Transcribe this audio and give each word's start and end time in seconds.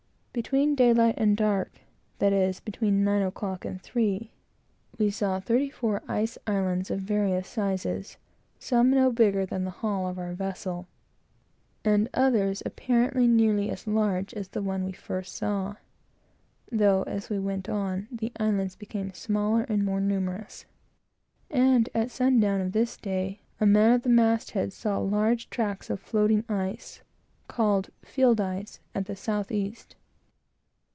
Between 0.33 0.75
daylight 0.75 1.15
and 1.17 1.35
dark 1.35 1.81
that 2.19 2.31
is, 2.31 2.61
between 2.61 3.03
nine 3.03 3.21
o'clock 3.21 3.65
and 3.65 3.81
three 3.81 4.31
we 4.97 5.09
saw 5.09 5.41
thirty 5.41 5.69
four 5.69 6.01
ice 6.07 6.37
islands, 6.47 6.89
of 6.89 7.01
various 7.01 7.49
sizes; 7.49 8.15
some 8.57 8.91
no 8.91 9.11
bigger 9.11 9.45
than 9.45 9.65
the 9.65 9.71
hull 9.71 10.07
of 10.07 10.17
our 10.17 10.33
vessel, 10.33 10.87
and 11.83 12.07
others 12.13 12.63
apparently 12.65 13.27
nearly 13.27 13.69
as 13.69 13.85
large 13.85 14.33
as 14.33 14.47
the 14.47 14.61
one 14.61 14.79
that 14.83 14.85
we 14.85 14.91
first 14.93 15.35
saw; 15.35 15.75
though, 16.71 17.03
as 17.03 17.29
we 17.29 17.37
went 17.37 17.67
on, 17.67 18.07
the 18.09 18.31
islands 18.39 18.77
became 18.77 19.11
smaller 19.13 19.63
and 19.63 19.83
more 19.83 19.99
numerous; 19.99 20.63
and, 21.49 21.89
at 21.93 22.09
sundown 22.09 22.61
of 22.61 22.71
this 22.71 22.95
day, 22.95 23.41
a 23.59 23.65
man 23.65 23.91
at 23.91 24.03
the 24.03 24.09
mast 24.09 24.51
head 24.51 24.71
saw 24.71 24.97
large 24.97 25.49
fields 25.49 25.89
of 25.89 25.99
floating 25.99 26.45
ice 26.47 27.01
called 27.49 27.89
"field 28.01 28.39
ice" 28.39 28.79
at 28.95 29.07
the 29.07 29.15
south 29.17 29.51
east. 29.51 29.97